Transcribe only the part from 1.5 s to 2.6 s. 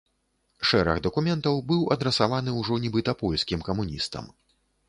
быў адрасаваны